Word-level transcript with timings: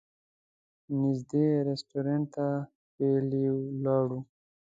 نږدې 1.01 1.47
رسټورانټ 1.67 2.25
ته 2.35 2.47
پلي 2.95 3.43
لاړو. 3.83 4.19